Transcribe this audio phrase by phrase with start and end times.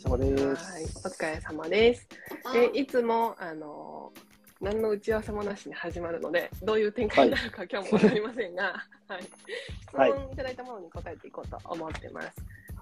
[0.00, 0.72] れ様です。
[0.72, 2.08] はい、お疲れ様です。
[2.52, 4.12] で、いつも、あの、
[4.60, 8.74] 何の打ち合わせもなしに始まるので、どういう展開になるか、今日もわかりませんが、
[9.08, 9.22] はい。
[9.82, 12.28] 質はい問いただいたものに答えていこうと思ってます。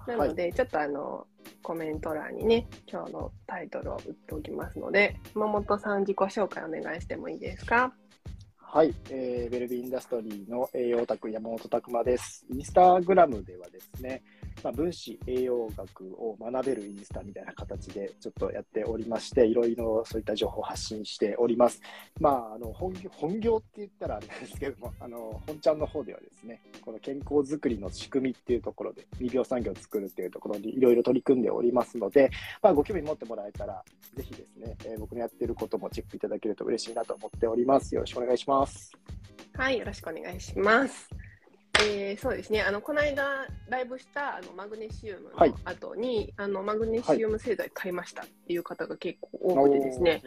[0.07, 1.27] なので、ちょっとあの、
[1.61, 7.93] コメント欄にね、今日のタイトルを打っておきますので、熊本さん自己紹介お願いしてもいいですか？
[8.57, 12.45] はい、えー、ベルビーインダストリーの栄養オタク山本拓馬です。
[12.51, 14.21] インスタグラムではですね、
[14.63, 21.81] まあ、分子栄養学を学べるインスタみたいな形でちょっとやっておりまして、いろいろそういった情報を発信しております。
[22.19, 32.29] まあ、あの本業本業って言ったらあれですけども、あの本ちゃんの方ではですね、この健康づくりの仕組みっていうところで、未病産業を作るっていうところにいろいろ取り組んでおりますので、
[32.61, 33.83] まあ、ご興味持ってもらえたら、
[34.15, 37.95] ぜひですね、えー僕のやってることもチェックいただけると嬉しいなと思っております。
[37.95, 38.91] よろしくお願いします。
[39.53, 41.09] はい、よろしくお願いします。
[41.81, 50.21] えーそうですね、あのこの間ライブしたあのマグネシウムはいの後に、あのマグネシウム製剤買いましたっていう方が結構多くてですね。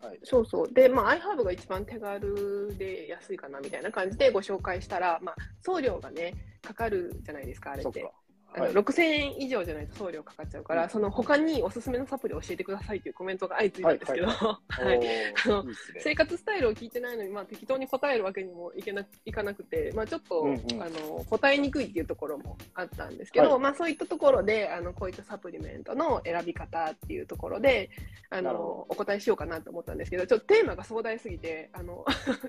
[0.00, 0.20] はい。
[0.22, 0.72] そうそう。
[0.72, 8.10] で、まあ、iHerb が一番手軽で安いかなみたいな感じでご紹介したら、まあ、送料がね、かかるじゃないですか、あれって
[8.52, 8.72] はい。
[8.72, 15.00] 6000円以上じゃないと送料かかっちゃうから、うんその他におすすめのサプリ教えてくださいっていうコメントが相次いだんですけど、は はいい。
[15.44, 15.64] あの。
[16.00, 27.90] 生活スタイルを聞いてないのに、まあ、適当に答えるわけにもいけないかなくて、まあ、ちょっと、うんうんあの答えにくいっていうところもあったんですけど、はいまあ、そういったところであのこういったサプリメントの選び方っていうところで
[28.30, 32.04] あのお答えしようかなと思ったんですけどちょっとテーマが壮大すぎてあの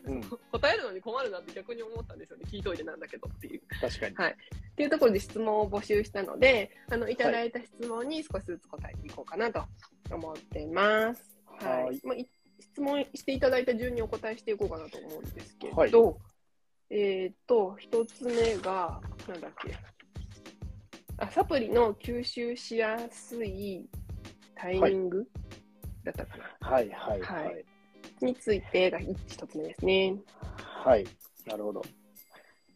[0.06, 3.62] うん、 答えるのに困るなって逆に思ったんですよね聞いといてなんだけどっていう。
[3.82, 4.16] 確かに。
[4.16, 4.36] はい
[4.80, 9.64] っていうところで質問を募集したのであのいただいた質問に少しずつ答えていこうかなと
[10.12, 11.38] 思ってます。
[11.46, 12.16] はいはいま
[12.62, 15.92] 質問していただいた順にお答えしていこうかなと思うんですけど、はい
[16.90, 19.78] えっ、と、一つ目が、なんだっけ
[21.18, 23.88] あ、サプリの吸収しやすい
[24.56, 25.28] タイミング、
[26.04, 27.66] だったかなはいはいははい
[28.22, 28.26] い。
[28.26, 30.16] についてが一つ目ですね。
[30.58, 31.06] はい。
[31.46, 31.82] なるほど。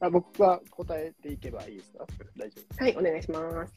[0.04, 2.06] あ僕が答えていけばいいですか？
[2.38, 3.74] 大丈夫はい、お願いします。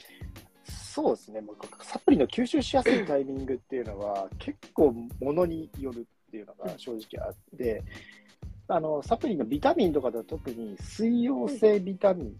[0.92, 7.82] そうですね、もうサプリの吸収しやすいタイミングっていうのは、結構ものによるっていうのが正直あって、
[8.66, 12.36] あのサプリのビタミンとかだと特に水溶性ビタミン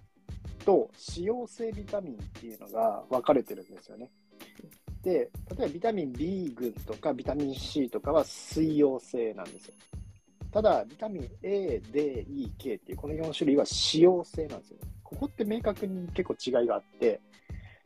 [0.65, 4.11] と脂溶性ビタミンっていうのが分かれてるんですよね。
[5.03, 5.31] で、例え
[5.61, 9.75] ばビタミン B 群とかビタミン C とかは水溶性なんですよ。
[10.57, 14.89] ただ、ビタミン A、D、E、K っていうこの4種類は脂溶性なんですよね。
[15.03, 17.21] ここって明確に結構違いがあって、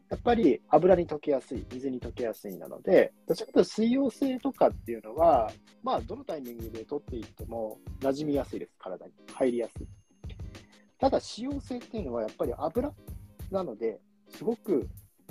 [0.09, 5.51] やっぱり油に溶けやすい、水に溶けやすいなので、どちらかというと水溶性とかっていうのは、
[5.83, 9.13] まあ、どのタイミングで取っていっても馴染みやすいです、体に。
[9.35, 9.89] 入りやすい。
[11.01, 12.93] ただ、脂溶性っていうのはやっぱり油
[13.51, 13.99] なので、
[14.29, 14.89] すごく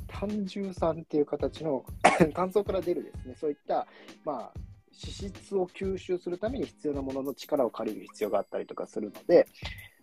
[0.08, 1.86] 単重酸っていう形の
[2.36, 3.88] 乾燥から出るですね、そういった、
[4.26, 9.48] まあ、脂質を吸収するために必要なものの力を借りる必要があったりとかするので、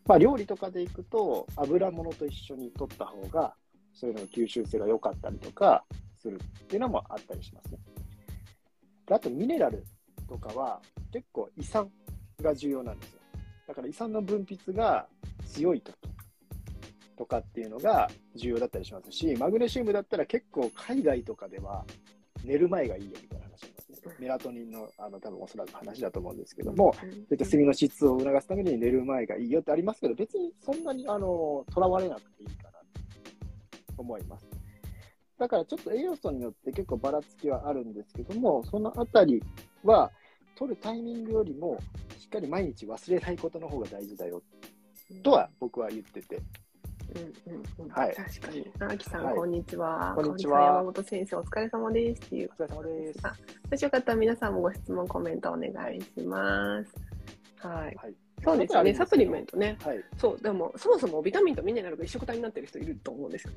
[0.07, 3.55] まあ、料理とかでいくと、油物と一緒に取った方が、
[3.93, 5.85] そういうのの吸収性が良かったりとか
[6.21, 7.79] するっていうのもあったりしますね。
[9.07, 9.85] であと、ミネラル
[10.29, 10.81] とかは
[11.13, 11.91] 結構胃酸
[12.41, 13.21] が重要なんですよ。
[13.67, 15.07] だから胃酸の分泌が
[15.47, 15.97] 強い時
[17.17, 21.85] とかっていうのが重要だったりしますし、マグネシウムだったら結構海外とかでは
[22.45, 23.36] 寝る前がいいよみたいな。
[24.19, 34.47] メラトニンのあの多分おそらく話だと思うんですけども、そういった睡眠の質を促すために寝る前がいいよってありますけど、別にそんなにあのとらわれなくていいかなと思います。
[35.39, 39.43] だからちょっと栄養素によって結構ばらつきはあるんですけども、そのあたり
[39.85, 40.11] は
[40.57, 41.79] 取るタイミングよりも
[42.19, 44.43] しっかり毎日忘れないことの方が大事だよ
[45.23, 46.41] とは僕は言ってて、
[47.17, 48.71] うんうんうんはい確かに。
[48.79, 50.13] あきさん、はいこんにちは。
[50.15, 53.21] こんにちは山本先生、お疲れ様ですっていうお疲れ様です。
[53.23, 53.35] あ
[53.71, 56.95] もしよかったら皆さんもご質問、コメントお願いします。
[57.67, 57.95] はい。
[57.97, 58.15] はい、
[58.53, 59.77] そうですよね、サプリメントね。
[59.85, 63.53] はい、そう、でも、そもそもビタミンとミネラルが一緒くたになってる人いると思うんですよ。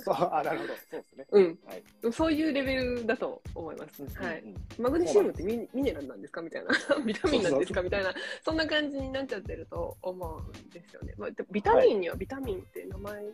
[0.00, 1.26] そうあなるほど、そうですね。
[1.30, 1.58] うん。
[1.66, 4.02] はいそういうレベルだと思います。
[4.22, 4.44] はい。
[4.78, 6.42] マグネシウムってミミネラルなんですか？
[6.42, 6.70] みたいな。
[7.04, 7.82] ビタミンなんですか？
[7.82, 8.14] みたいな。
[8.44, 11.14] そんな感じになっちゃってると思うんですよね。
[11.16, 13.24] まあ、でビタミンにはビタミンって名前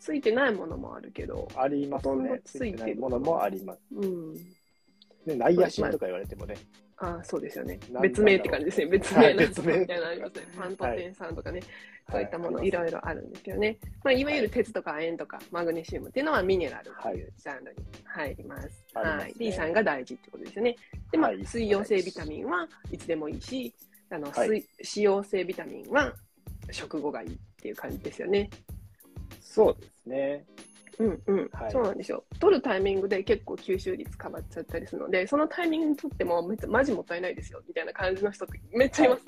[0.00, 2.40] ついてないものもあるけど、ありますね。
[2.44, 3.80] ついてるついてないものもあります。
[3.94, 4.34] うん。
[5.26, 6.54] ね、ナイアシンとか言われてもね、
[6.96, 7.78] あそうですよね。
[8.00, 8.86] 別名って感じですね。
[8.86, 10.46] 別はい名なん別名みたいなのありますね。
[10.54, 11.60] ファ ントテン酸とかね、
[12.10, 13.78] そういったものはいいろいろあるんですけどね。
[14.04, 18.84] まあ、いわゆる鉄とか塩とかマグネシウムっていうのはミネラルっていうジャンルに入ります。
[18.94, 19.34] はい。
[19.36, 20.76] D さんが大事ってことですよね。
[21.10, 23.74] で、まあはい、水溶性ビタミンはいつでもいいし、
[24.10, 24.48] あの、はい
[24.82, 26.14] 水脂溶性ビタミンは
[26.70, 28.48] 食後がいいっていう感じですよね。
[29.40, 30.44] そうですね。
[30.98, 32.24] うんうん、はいそうなんですよ。
[32.38, 39.22] 取るタイミングで結構吸収率変わっちゃったりするので、そのタイミングにとってもめっちゃマジもったいないですよみたいな感じの人ってめっちゃいます。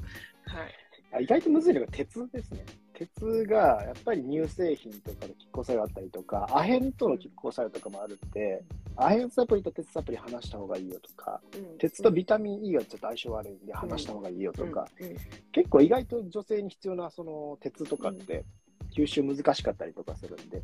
[0.47, 0.75] はい。
[1.13, 2.65] あ意外とむずいのが鉄ですね。
[2.95, 8.63] 鉄がやっぱり乳製品とかの拮抗作用あったりとか、アヘンとの拮抗作用とかもあるんで、
[8.97, 15.17] アヘンサプリと鉄サプリ離した方がいいよとか、うん鉄とビタミン E がちょっと相性悪いんで離した方がいいよとか、うんうん
[15.53, 18.45] 結構意外と女性に必要なその鉄とかって
[18.97, 20.63] 吸収難しかったりとかするんで、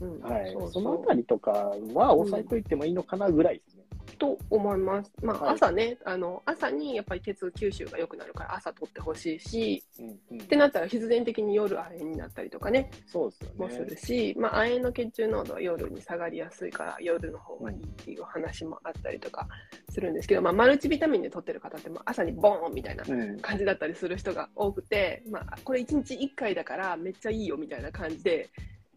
[0.00, 0.22] うんうん。
[0.22, 1.50] はい、そのあたりとか
[1.94, 3.79] は抑えといてもいいのかなぐらいですね。
[4.20, 5.10] と思います。
[5.22, 13.96] まあ、はい朝ね、あの朝にやっぱり鉄吸収が良くなるから朝取ってほしいし、うんうんってなったら必然的に夜亜鉛になったりとかね、そうですよもするね。
[13.96, 19.48] し、まあ、亜鉛の血中濃度は夜に下がりやすいから夜の方がいいっていう話もあったりとか
[19.88, 28.50] するんですけど、まあ、マルチビタミンで取ってる方って朝にボーンみたいなうん感じだったりする人が多くて、まあ、これ1日1回だからめっちゃいいよみたいな感じで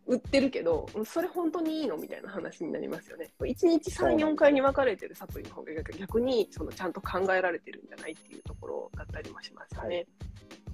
[0.05, 1.97] 売ってるけどそれ本当にいいの？
[1.97, 3.31] みたいな話になりますよね。
[3.39, 9.95] 1日34回に分かれてるサプリの方が逆にそのちゃんと考えられてるんじゃないっていうところだったりもしますよね。
[9.95, 10.07] はい。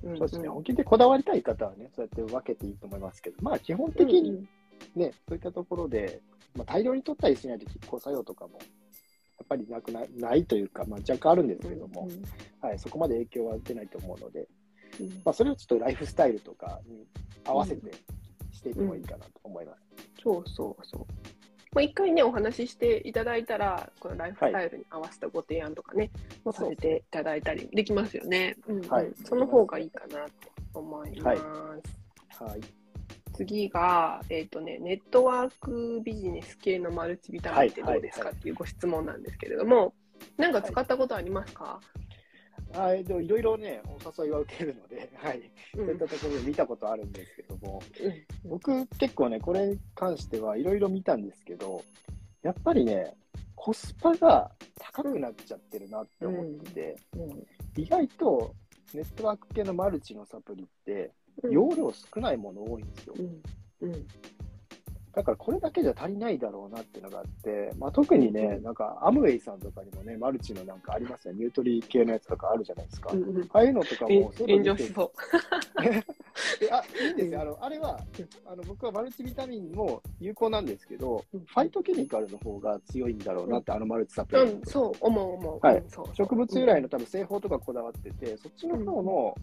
[0.03, 0.47] うんそうですね。
[0.47, 4.47] 本気でこだわりたい方はね、そうやって分けていいと思いますけど、まあ基本的に
[4.95, 6.21] ね、そういったところで、
[6.55, 8.59] まあ、大量に取ったりしないと拮抗作用とかも、や
[9.43, 12.07] っぱりなくなないというか、まあ、若干あるんですけども、
[12.61, 14.47] はい、そこまで影響は出ないと思うので、
[14.99, 15.07] うん。
[15.25, 17.05] まあ、それをちょっとライフスタイルとかに
[17.45, 17.91] 合わせて
[18.59, 19.79] していいいかなと思います。
[20.21, 21.05] そうそうそう。
[21.71, 26.09] まあ、一回ね、お話ししていただいたら、このライフスタイルに合わせたご提案とかね、
[26.43, 28.57] もさせていただいたりできますよね。
[28.67, 30.25] うんうんはいその方がいいかな
[30.73, 31.43] と思います。
[32.41, 32.61] はいはい。
[33.33, 38.25] 次が、えっ、とね、ネットワークビジネス系のマルチビタミンってどうですか？
[38.25, 39.93] はいはいっていうご質問なんですけれども、
[40.37, 42.08] なんか使ったことありますか、はい、
[43.03, 45.85] でもいろいろね、お誘いは受けるので、 はい、うん。
[45.85, 48.49] そういったところで見たことあるんですけども、うん。
[48.49, 51.83] 僕結構ね、これに関してはいろいろ見たんですけど、
[52.41, 53.15] やっぱりね、
[53.55, 56.95] コスパが高くなっちゃってるなって思ってて、
[57.75, 58.55] 意外と
[58.93, 61.11] ネットワーク系のマルチのサプリって、
[61.43, 61.51] うん。
[61.51, 63.15] 容量少ないもの多いんですよ。
[65.19, 73.11] うんうんだからこれだけじゃ足りないだろうなっていうのがあって、まあ、特にね、なんかアムウェイさんとかにもね、マルチのなんかありますよ、ニュートリ系のやつとかあるじゃないですか。
[73.11, 73.49] うんうん。
[73.51, 75.11] ああいうのとかえも、そういうの見炎上してそう。
[76.59, 77.99] であいいんですよ、あのあれは
[78.45, 81.39] あの僕はマルチビタミンも有効なんですけど、うん。
[81.41, 84.57] ファイトケミカルの方が強いんだろうなって、あのマルチサプリメント。
[84.59, 85.59] うん、そう、思う思う。
[85.61, 85.83] はい。
[86.13, 89.35] 植物由来の多分製法とかこだわってて、そっちの方の、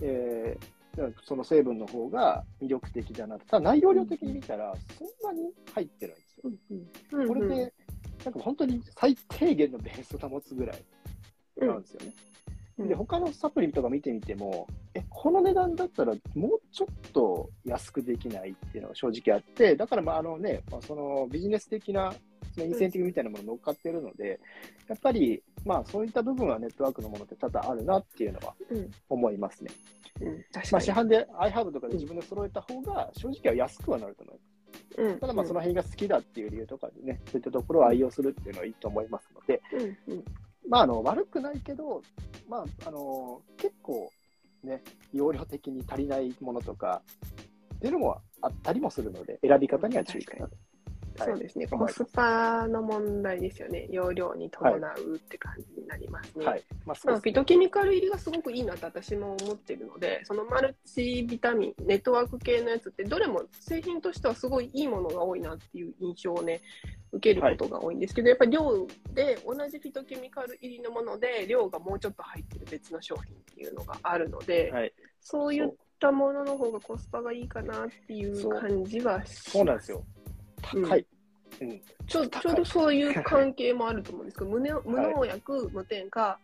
[0.00, 0.81] えー
[1.24, 3.46] その成分の方が魅力的だなと。
[3.46, 6.50] ただ内容量的に見たら、そんなに入ってないんですよ。
[7.12, 7.72] うんこれで、
[8.24, 10.82] なんか本当に最低限のベースを保つぐらい
[11.66, 12.12] なんですよね。
[12.78, 22.12] うんで、他のサプリとか見てみても、え、この値段だったらもうちょっと安くできないっていうのが正直あって、だからまああのね、まあ、そのビジネス的な
[22.54, 24.40] そのインセンティブみたいなもの乗っかってるので、
[24.88, 29.70] やっぱりまあそういった部分はネットワークのものって多々あるなっていうのはうん思いますね。
[30.20, 30.92] うん、確まあ、市。
[30.92, 34.52] 販で iHub とかで自分で揃えた方が正直は安くはなると思います。
[34.96, 40.24] うんただまあその辺が好きだっていう理由とかでね、そういったところを愛用するっていうのはいいと思いますので、うんうん
[40.68, 42.02] まああの悪くないけど、
[42.48, 44.10] まああの結構
[44.62, 44.82] ね、
[45.12, 47.02] 容量的に足りないものとか
[47.76, 50.56] っていうのもあったりもするので、選び方には注意かなと。
[51.18, 56.44] そうですね、コスパの問題ですよね、容量に伴うって感じになりますね。
[56.46, 56.62] はい。
[56.86, 66.60] まフィトケミカル入りがすごくいいなって私も思ってるので、そのマルチビタミン、ネットワーク系のやつって、どれも製品としてはすごいいいものが多いなっていう印象をね、
[67.12, 74.92] 受けることが多いんですけど、やっぱり量で同じフィトケミカル入りのもので、量がもうちょっと入ってる別の商品っていうのがあるので、はい。
[75.20, 79.50] そういったものの方がコスパがいいかなっていう感じはします。
[79.50, 80.04] そうなんですよ。
[80.62, 81.06] 高い。
[81.60, 81.80] うん。
[82.06, 86.38] ちょちょうどそういう関係もあると思うんですけど、無農無農薬、無添加、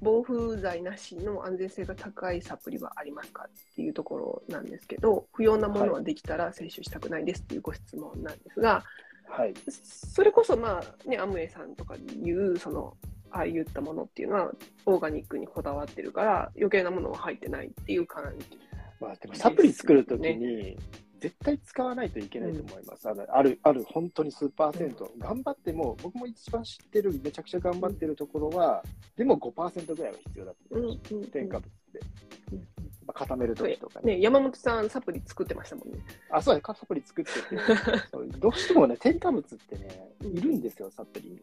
[0.00, 8.84] 防風剤なしの安全性が高いサプリはありますかっていうところなんですけど、不要なものはできたら摂取したくないですっていうご質問なんですが、
[9.28, 9.54] はい。
[9.68, 12.96] それこそ、まあね、アムウェイさんとかで言う、その、
[13.30, 14.52] ああいったものっていうのは、
[14.86, 18.46] オーガニックにこだわってるから、余計なものは入ってないっていう感じ。
[19.00, 20.76] まあ、でもサプリ作るときに、
[21.20, 23.08] 絶対使わないといけないと思います。
[23.08, 28.82] あのある、ある、本当に数パーセント、頑張っても、僕も一番知ってる、めちゃくちゃ頑張ってるところは、
[29.16, 32.00] でも5%ぐらいは必要だってうんうんうん添加物って。
[32.52, 32.58] うん
[33.08, 34.16] まあ、固めるときとかね。
[34.16, 35.98] ね、山本さん、サプリ作ってましたもんね。
[36.30, 36.78] あ、そうです。
[36.78, 37.56] サプリ作ってて、
[38.38, 41.40] どうしてもね、添加物ってね、いるんですよ、サプリに。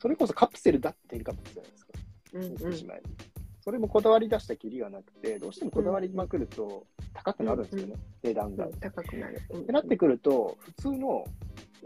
[0.00, 1.92] それこそカプセルだって添加物じゃないですか。
[2.34, 3.35] うんうんしまえば
[3.66, 8.66] それもこだわり出したきりがなくて、どうしてもこだわりまくると高くなるんですよね、値段が。
[8.66, 9.40] っ高くなる。
[9.66, 11.24] てなってくると、普通の、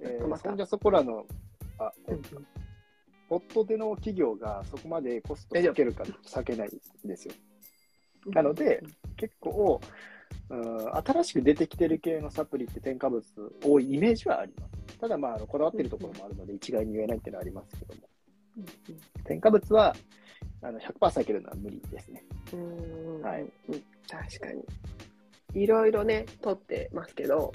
[0.03, 1.25] えー、そんじゃそこらの、
[1.79, 1.91] あ、
[3.31, 7.35] ポットでの企業がそこまでコスト避けるか避けないんですよ。
[8.27, 8.83] なので、
[9.17, 9.81] 結構、
[10.51, 13.25] うん、新しく出てきてる系のサプリって添加物
[13.65, 14.99] 多いイメージはあります。
[14.99, 18.01] ただ、まあ、こだわってるところもあるので、一概に言えないっていうのはありますけども、
[18.59, 19.25] うん。
[19.25, 19.97] 添加物は
[20.63, 22.25] あの100%避けるのは無理ですね。
[22.53, 23.51] うんうんはいうん
[24.09, 24.65] 確かに。
[25.55, 27.53] いろいろね、取ってますけど、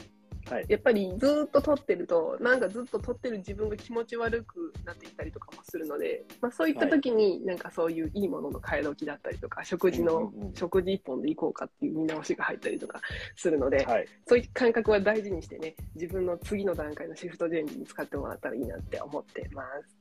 [0.50, 0.66] はい。
[0.68, 13.02] やっぱりずーっと取ってると、なんかずっと取ってる自分が気持ち悪くなっていったりとかもするので、まあ、そういった時に、なんかそういういいものの替え時だったりとか、食事の、うんうんうん食事一本でいこうかっていう見直しが入ったりとか
[13.36, 14.08] するので、はい。
[14.28, 19.98] そういう感覚は大事にしてね、自分の次の段階のシフトチェンジに使ってもらったらいいなって思ってます。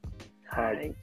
[0.46, 0.94] はい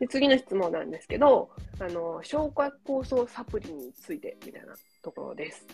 [0.00, 5.66] で次の質問なんですけど、あの消化酵素サプリについてみたいなところです。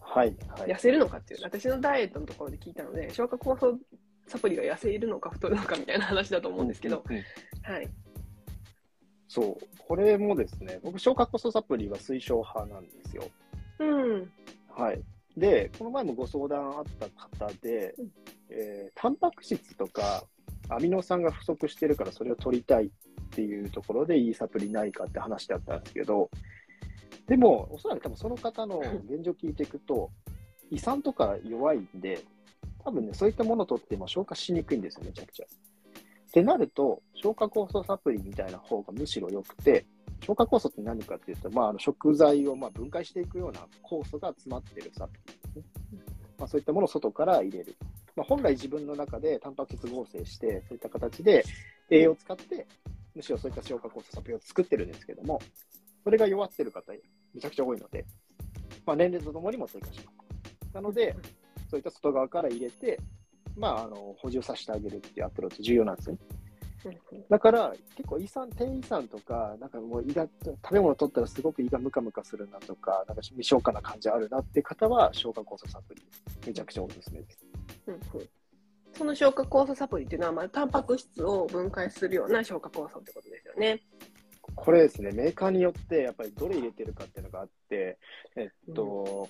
[0.00, 0.36] はい。
[0.48, 3.78] はい痩せるのかっていう、私のダイエットのところで聞いたので、消化酵素
[4.26, 7.24] サプリが痩せるのか太るのかみたいな話だと思うんですけど、うんうん
[7.62, 7.88] はい。
[9.28, 9.78] そう。
[9.78, 13.24] これもですね、僕、消化酵素サプリは推奨派なんですよ。
[13.80, 14.32] うん。
[14.70, 15.02] はい。
[15.36, 18.10] で、この前もご相談あった方で、うん
[18.48, 20.24] えータンパク質とか
[20.68, 22.88] アミノ酸が不足してるからそれを取りたいっ
[23.36, 26.30] ていうところでいいサプリないかって話だったんですけど、
[27.26, 30.10] でも、おそらく多分その方の現状聞いていくと、
[30.70, 32.24] 胃酸とか弱いんで、
[32.82, 35.46] 多分ね、そういったものを取っても消化しにくいんですよ、めちゃくちゃ。
[35.46, 39.84] ってなると、消化酵素サプリみたいな方がむしろ良くて、
[40.20, 45.62] 消化酵素って何かっていうと、まあ、あの食材をまあ分解していくような酵素が詰まってるサプリですね。
[46.38, 47.76] まあ、そういったものを外から入れる。
[48.14, 51.44] まあ、本来自分の中でタンパク質合成して、そういった形で
[51.90, 52.66] 栄養を使って、
[53.16, 55.40] むしろそういった消化酵素サプリを作ってるんですけども、
[56.04, 58.04] それが弱ってる方、めちゃくちゃ多いので、
[58.84, 60.74] まあ、年齢とともにも低下します。
[60.74, 61.16] なので、
[61.70, 63.00] そういった外側から入れて、
[63.56, 66.18] まあ、あの補充させてあげるっていうアプローチ重要なんですね。
[67.30, 76.02] だから、結構胃酸、低胃酸とか、なんかもう胃が、食べ物取ったらすごく胃がムカムカするなとか、なんか未消化な感じあるなっていう方は、消化酵素サプリ、
[76.46, 77.46] めちゃくちゃおすすめです。
[77.86, 78.00] うんうん
[78.96, 83.82] その消化酵素サプリっていうのは、まあ、タンパク質を分解するような消化酵素ってことですよね。
[84.54, 87.98] これですね、メーカーによって、やっぱりどれ入れてるかっていうのがあって、
[88.36, 89.28] えっと、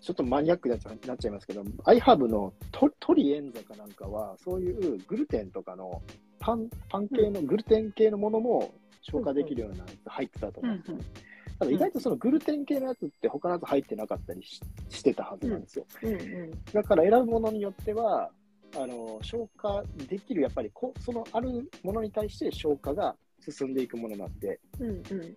[0.00, 6.02] ちょっとマニアックになっちゃなっちゃいますけど、アイハーブのトトリエンザかなんかは、そういうグルテンとかの
[6.38, 11.04] パンパン系の、グルテン系のものも消化できるような入ってたと思うんですよね。
[11.04, 11.29] た
[11.66, 15.86] だ意外とそのグルテン系のやつって他のやつ入ってなかったりししてたはずなんですよ。
[16.02, 16.50] うんうん。
[16.72, 18.30] だから選ぶものによっては、
[18.76, 25.36] あの消化できる、やっぱりこそのあるものに対して消化が進んでいくものなんで、うんうん。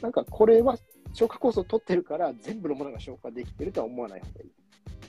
[0.00, 0.76] なんかこれは
[1.12, 4.50] 消化酵素を取ってるから全部のものが消化できてるとは思わない方がいい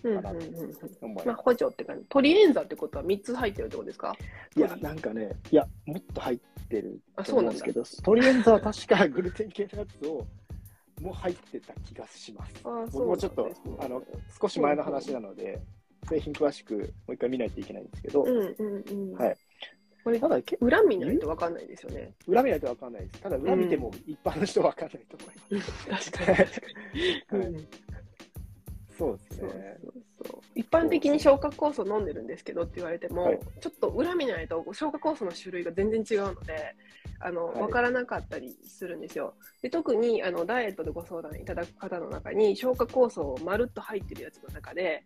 [0.03, 2.05] うんうんうんまあ、ま補助って感じ。
[2.09, 4.15] トリエンザってことは3つ入ってるってことですか？
[4.53, 4.59] す。
[4.59, 6.39] いや、なんかね、いや、もっと入っ
[6.69, 10.25] てるあと思うんですけど、とりあえずは確かグルテン系のやつを
[11.01, 12.53] もう入ってた気がします。
[12.63, 13.49] あ僕もちょっと、
[13.79, 14.03] あの
[14.39, 15.59] 少し前の話なので、
[16.07, 19.17] 製品詳しくもう一回見ないといけないんですけど、うんうんうん。
[19.17, 19.37] はい。
[20.03, 22.13] これ、ただ、け裏見ないと分かんないですよね。
[22.27, 23.21] 裏見ないと分かんないです。
[23.21, 26.11] ただ、裏見ても一般の人は分かんないと思います。
[26.11, 27.39] 確かに確かに。
[27.41, 27.84] はいうん
[28.97, 29.77] そうですそうね。
[29.81, 29.93] そう
[30.27, 36.75] そう一般的に消化酵素飲んでるんですけどって言われても、はいちょっと裏見ないと消化酵素の種類が全然違うので
[37.19, 45.03] あの、はい分からなかったりするんですよで特にあのダイエットでご相談いただく方の中に消化酵素をまるっと入ってるやつの中で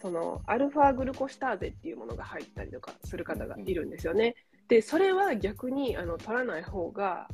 [0.00, 4.34] そのアルファグルコシターゼっていうものが入ったりとかする方がいるんですよね。
[4.68, 7.28] でそれは逆にあの取らない方が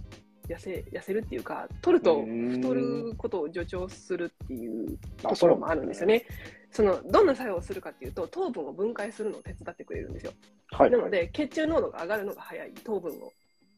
[0.48, 6.24] 痩せ痩せるっていうか取ると太ることを助長するっていうところもあるんですよね。
[6.70, 10.32] そのどんな作用をするかっていうと糖分を分解するのを手伝ってくれるんですよ。
[10.72, 10.90] はい。
[10.90, 13.32] なので血中濃度が上がるのが早い糖分を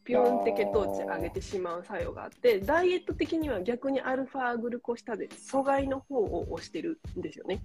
[0.04, 7.62] ピューンって血糖値上げてしまう作用があってダイエット的には逆にアルファグルコシタゼ阻害の方を押してるんですよね。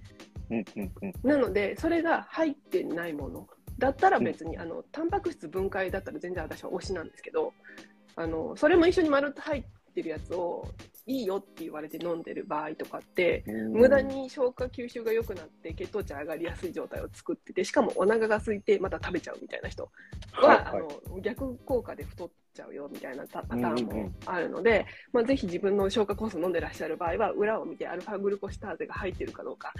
[0.50, 1.30] うんうんうん。
[1.30, 7.52] なのでそれが入ってないものだったら別に、あのタンパク質分解だったら全然私は推しなんですけど
[8.16, 10.68] あのそれも一緒にまるっと入ってるやつを
[11.06, 19.90] いいよって言われて飲んでる場合とかって無駄に消化吸収が良くなって血糖値上がりやすい状態を作っててしかもお腹が空いてまた食べちゃうみたいな人
[20.40, 20.66] は、はいはい。
[20.66, 29.74] あの逆効果で太っちゃうよみたいなパパターンもあるので、まあ、ぜひ自分の消化酵素飲んでらっしゃる場合は裏を見てアルファグルコシターゼが入ってるかどうか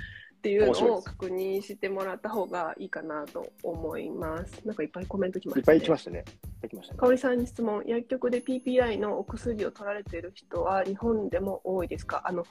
[0.45, 4.61] っっていうのを確認してもらった方がいいかなと思います。
[4.67, 5.77] なんかいっぱいコメント来ましたね。
[5.77, 6.25] いっぱい来ましたね。
[6.71, 6.99] いましたね。
[6.99, 12.23] かおりさんに質問、薬局で PPI のお薬を取られている人は日本でも多いですか？
[12.27, 12.45] あの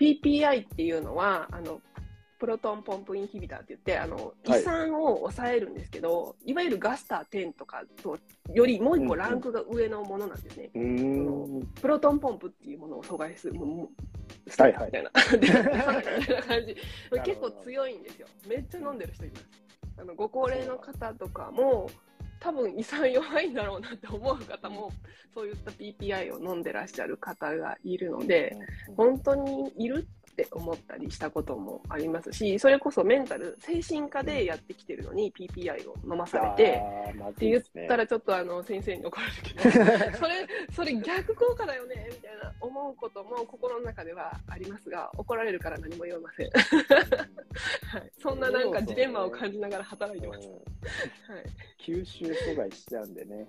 [0.00, 1.80] ?PPI っていうのはあの
[2.38, 4.60] プロトンポンプインヒビターって言ってあのはい。
[4.60, 8.18] 胃酸を抑えるんですけど、い、わゆるガスター10とかと
[8.52, 10.70] よりもう一個ランクが上のものなんですね。
[10.74, 11.66] うーん。
[11.80, 13.88] プロトンポンプっていうものを阻害する、もうもう
[14.62, 14.86] はいはい。
[14.86, 16.76] みたいな、 みたいな感じ。
[17.24, 18.26] 結構強いんですよ。
[18.46, 19.48] めっちゃ飲んでる人います。
[19.98, 21.88] あのご高齢の方とかも、
[22.38, 24.90] 多分胃酸弱いんだろうなって思う方も、
[25.34, 28.56] そういった PPI を飲んでらっしゃる方がいるので、
[28.96, 46.50] 本当にいるって思ったりしたこともありますし、それこそメンタル、精神科でやってきてるのに PPI を飲まされて、あーまずって言ったらちょっとあの先生に怒られるけど それそれ逆効果だよねみたいな思うことも心の中ではありますが怒られるから何も言えません、
[47.88, 50.62] はい、そんななんかジレンマを感じながら働いてます、うんはい、
[51.78, 53.46] 吸収阻害しちゃうんでね。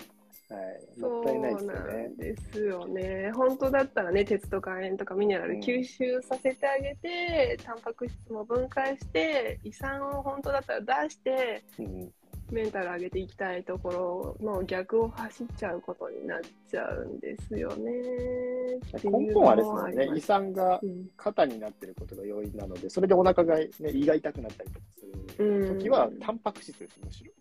[0.49, 0.99] はい。
[0.99, 2.17] そもったいないでうなすよねん。
[2.17, 12.11] ですよね本当だったらね鉄とか亜鉛とかミネラルうん吸収させてあげて、タンパク質も分解して胃酸を本当だったら出してうん
[12.49, 16.39] メンタル上げていきたいところの逆を走っちゃうことになっ
[16.71, 17.91] ちゃうんですよね。
[19.03, 20.17] 根本はあれですのよね。
[20.17, 24.85] 胃酸がうん肩になってることが要因なので、それでお腹が、ね、胃が痛くなったりとか
[25.35, 27.31] する時は、タンパク質です、むしろ。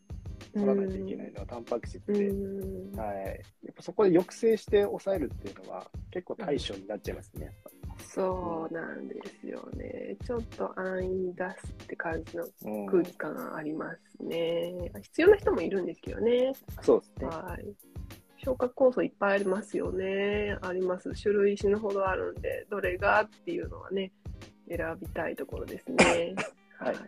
[0.57, 3.17] 取らないといけないのはタンパク質うで、んはい。
[3.65, 7.53] やっぱそこで抑制して抑えるっていうのは、結構対処になっちゃいますね。
[8.01, 10.17] そうなんですよね。
[10.25, 14.73] ちょっと安易出すって感じのうん空気感がありますね。
[15.03, 16.53] 必要な人もいるんですけどね。
[16.83, 17.27] そうですね。
[17.27, 17.67] はい。
[18.39, 20.57] 消化酵素いっぱいありますよね。
[20.61, 21.11] あります。
[21.21, 24.13] 種類死ぬほどあるんで、どれがっていうのはね、
[24.69, 26.35] 選びたいところですね。
[26.79, 27.01] はいで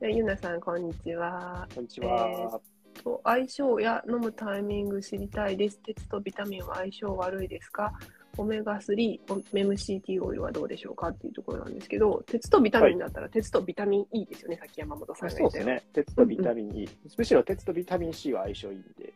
[0.00, 1.66] ゆなさん、こんにちは。
[1.74, 2.60] こんにちは。
[3.02, 5.80] と相性や飲むタイミング知りたいです。
[5.80, 7.92] 鉄とビタミンは相性悪いですか？
[8.36, 9.18] オメガ3、
[9.52, 15.82] メム CT オイルはどうでしょうかっていうところなんですけど、鉄とビタミンだったら、鉄とビタミン E ですよね、さっき山本さんが言ったうですね。
[15.92, 16.88] 鉄とビタミン E。
[17.16, 19.12] むしろ鉄とビタミン C は相性いいんで、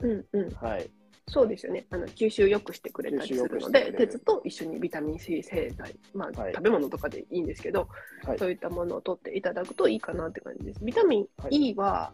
[0.00, 0.50] うんうん。
[0.50, 0.90] はい。
[1.28, 1.86] そうですよね。
[1.90, 7.88] あの吸収良くしてくれたりするので、鉄と一緒にビタミン C 製剤、まあ、はい食べ物とかでいいんですけど、
[8.24, 10.84] はいそういったものを取っていただくといいかなって感じです。
[10.84, 12.12] ビタミン E は、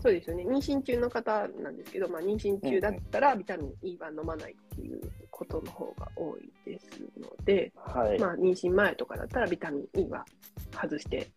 [0.00, 6.86] そうですよね、妊娠中の方なんですけど、まあ、妊娠中だったらビタミン E は飲まないっていうことの方が多いです
[7.20, 8.18] ので、はい。
[8.18, 10.24] まあ、妊娠前とかだったらビタミン E は
[10.72, 11.28] 外して、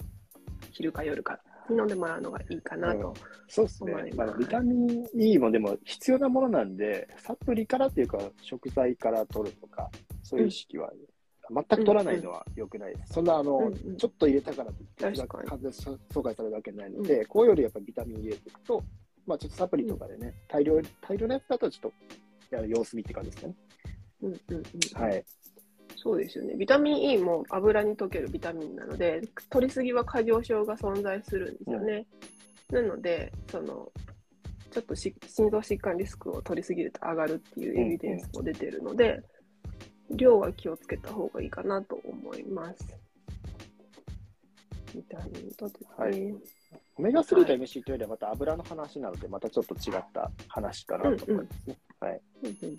[0.71, 3.13] 昼か夜かに飲んでもらうのがいいかなと。
[3.47, 3.93] そうですね。
[4.15, 9.89] まあ、ビタミン E もでも必要なものなんで、サプリからっていうか、食材から取るとか、
[10.23, 10.91] そういう意識は、
[11.49, 13.13] 全く取らないのは良くないです。
[13.13, 18.83] そんな、あの、うんうんちょっと入れたからといって、完全阻害されるわけないので、こういうよりやっぱりビタミン入れていくと、
[19.25, 21.91] まあちょっとサプリとかでね、大量、大量のやつだとちょっ
[22.49, 23.55] と、や様子見って感じですね。
[24.21, 25.25] うんうんうんうんはい。
[26.01, 26.55] そうですよね。
[26.55, 32.07] ビタミン E も油に溶けるビタミンなので、取りすぎは過剰症が存在するんですよね。
[32.71, 33.91] なので、その、
[34.71, 39.21] ちょっとし心臓疾患リスクを取りすぎると上がるっていうエビデンスも出てるので、
[40.09, 42.83] 量は気をつけた方がいいかなと思います。
[44.95, 45.87] ビタミンとですね。
[45.97, 46.35] はい
[46.97, 51.77] オメガ3と MC というよりはまた油の話なので、またちょっと違った話かなと思いますね。
[51.99, 52.21] はい。
[52.43, 52.77] うんうん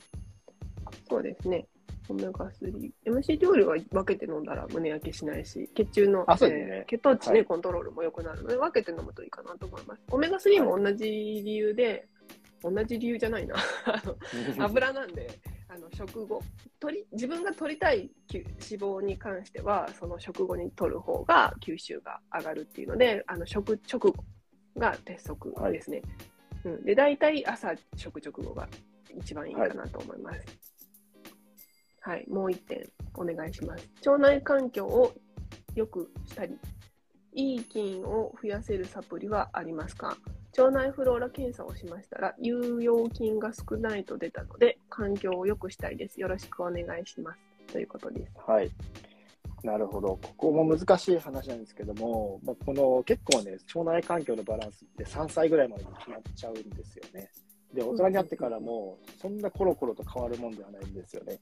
[1.08, 1.66] そうですね。
[2.08, 2.90] オメガ3。
[3.06, 10.02] MC 料理は分けて飲んだら胸焼けしないし、血中の、ねえー血糖値ね、はいコントロールも良くなるので、分けて飲むといいかなと思います。
[10.10, 12.08] オメガ3も同じ理由で、
[12.62, 13.56] 同じ理由じゃないな。
[13.86, 14.16] あの
[14.64, 15.28] 油なんで、
[15.68, 16.40] あの食後
[16.80, 24.14] 取り、自分が取りたい吸脂肪に関しては、その食後に取る方が吸収が上がるっていうので、あの食直後
[24.76, 26.02] が鉄則ですね。
[26.64, 28.68] うん、で、大体朝食直後が
[29.16, 30.71] 一番いいかなと思います。
[32.04, 32.84] はい、もう一点
[33.14, 33.88] お願いします。
[34.06, 35.12] 腸内環境を
[35.74, 36.58] 良くしたり、
[37.32, 40.16] いい菌を増やせるサプリはありますか？
[40.58, 46.20] 腸内フローラ検査をしましたら、有用菌が少ないと出たので、環境を良くしたいです。
[46.20, 47.40] よろしくお願いします。
[47.72, 48.32] ということです。
[48.46, 48.70] はい。
[49.62, 50.18] なるほど。
[50.20, 57.30] ここも難しい話なんですけども、まあ、この結構ね、腸内環境のバランスって3歳ぐらいまでに決まっちゃうんですよね。
[57.72, 61.38] で、大人になってからも、そんなコロコロと変わるもんではないんですよね。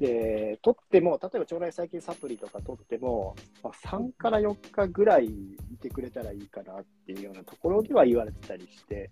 [0.00, 9.10] で、取っても、例えば腸内細菌サプリとか取っても、まあ、3から4日ぐらいいてくれたらいいかなっていうようなところでは言われてたりして、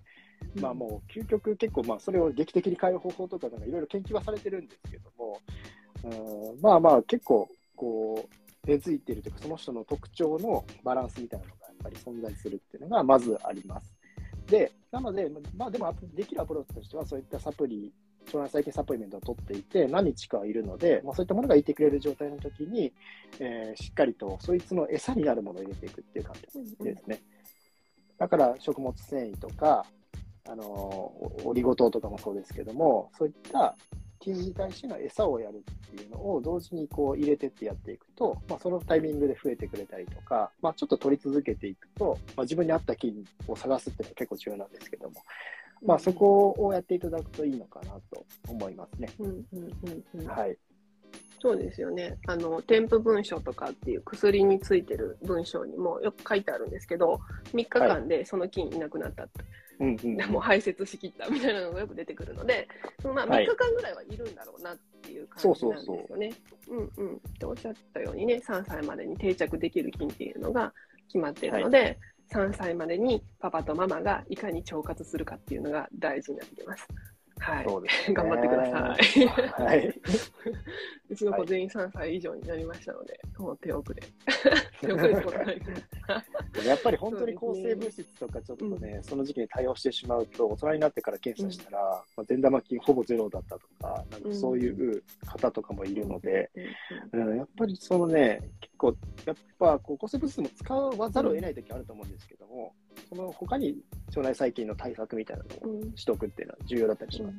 [0.60, 5.40] まあもう究極結構まあそれを劇的に変える方法とかなんかいろいろ研究はされてるんですけども、
[6.04, 8.28] うん、まあまあ結構こ
[8.64, 13.94] う根付いているというか、その人の特徴のバランスみたいなのがやっぱり存在するっていうのがまずあります。
[14.46, 17.92] で、なので、まあでもできるアプローチとしては、そういったサプリ、
[18.26, 22.92] 腸内細菌サプリメントを取っていて、何日かはいるので、まあ、そういったものがいてくれる状態の時に、
[23.40, 27.22] えーしっかりとそいつの餌になるものを入れていくっていう感じですね。
[28.18, 29.86] だから食物繊維とか、
[30.48, 33.76] あのーオリゴ糖とかもそうですけども、そういった
[34.20, 45.22] 菌に対しての餌をやるっていうのを同時にこう入れてってやっていくと、まあ、そのタイミングで増えてくれたりとか、まあ、ちょっと取り続けていくと、まあ、自分に合った菌を探すっていうのは結構重要なんですけども、
[45.84, 49.08] まあ、そこをやっていただくといいのかなと思いますね。
[49.18, 49.44] うんうん
[50.14, 50.56] うんうんはい。
[51.40, 52.18] そうですよね。
[52.26, 57.20] あの、添付文書とかっていう薬についてる文章にもよく書いてあるんですけど、
[57.54, 59.44] 3日間でその菌いなくなったって、
[59.80, 62.66] うんうんでもう排泄しきったみたいなのがよく出てくるので、
[63.00, 66.32] そのまあ3はい日間ぐらいはいるんだろうなっていう感じなんですよね。
[66.68, 67.14] うんうん。
[67.14, 70.72] っておっしゃったようにね、3歳までに定着できる菌っていうのが
[71.06, 71.96] 決まっているので、
[72.30, 76.86] 3歳までにパパとママがいかに腸活するかっていうのが大事になってきます。
[77.38, 77.64] はい。
[77.64, 78.96] そうですね頑張ってくださ
[79.60, 79.64] い。
[79.64, 79.88] はい。
[81.08, 84.02] うちの子全員3歳以上になりましたので、もう手遅れ。
[84.80, 85.80] 手遅れってことないけど。
[86.64, 96.50] やっぱり本当に抗生物質とかちょっとね、その時期に対応してしまうと、大人になってから検査したら、まあ、善玉菌ほぼゼロだったとか、なんかそういう方とかもいるので、
[97.12, 102.74] うん、やっぱりそのね、結構、やっぱこう抗生物質も使わざるを得ない時あると思うんですけども、
[103.08, 103.76] その他に
[104.08, 105.96] 腸内細菌の対策みたいなのをうん。
[105.96, 107.36] しとくっていうのは重要だったりします。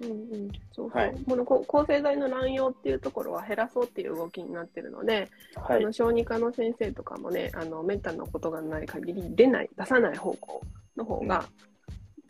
[0.00, 5.92] うんうん、そうそう、はいこのこ抗生剤の乱用っていうところは減らそうっていう動きになってるので、はいあの。
[5.92, 10.62] 小児科の先生とかもね、あのめったなことがない限り出ない、出さない方向
[10.96, 11.44] の方が、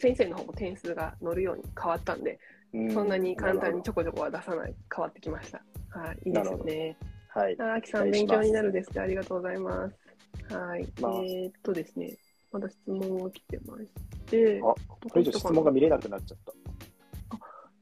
[0.01, 2.39] 先生の方も点数が乗るように変わったんで、
[2.73, 5.63] うそんなに簡単にちょょこちょこは出さない、変わってきました。
[5.91, 6.97] はい、いいですよね。
[7.29, 7.57] はい。
[7.61, 10.55] ああきさん、勉強になるですってありがとうございます。
[10.55, 10.89] はい。
[11.01, 12.17] まあえーっとですね、
[12.53, 13.89] まだ質問が来てまし
[14.27, 14.77] て、あ、こ
[15.15, 16.53] れ以上質問が見れなくなっちゃった。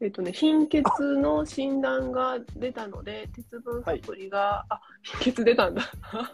[0.00, 0.82] えっとね、貧血
[1.16, 5.82] の診断が出たので、鉄分サプリが、あ、貧血出たんだ。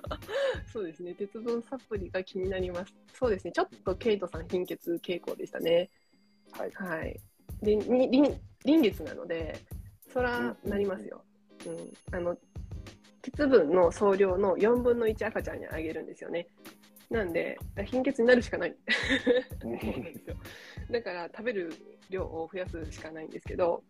[0.72, 2.92] そうですね、鉄分サプリが気になります。
[3.14, 5.90] そうですね、ちょっとケイトさん貧血傾向でしたね。
[6.50, 6.70] はい。
[6.72, 7.20] はい。
[7.62, 9.56] で、に臨臨月なので、
[10.12, 11.24] そらうんなりますよ。
[11.66, 12.16] うん。
[12.16, 12.36] あの、
[13.22, 16.48] 鉄分の総量の4分の1赤ちゃんにあげるんですよね。
[17.10, 18.76] なんで、貧血になるしかない。
[19.60, 20.36] そう なんですよ。
[20.90, 21.72] だから食べる
[22.12, 23.82] 量を増やすしかないんですけど、